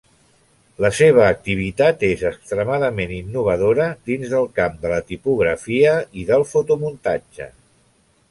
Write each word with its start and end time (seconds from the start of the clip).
La 0.83 0.89
seva 0.99 1.25
activitat 1.31 2.05
és 2.07 2.23
extremadament 2.29 3.11
innovadora 3.17 3.85
dins 4.11 4.33
del 4.33 4.49
camp 4.61 4.81
de 4.87 4.93
la 4.95 4.99
tipografia 5.11 5.91
i 6.23 6.27
del 6.31 6.47
fotomuntatge. 6.55 7.51